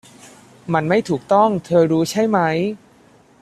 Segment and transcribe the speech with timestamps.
[0.73, 2.39] มันไม่ถูกต้องเธอรู้ใช่ไหม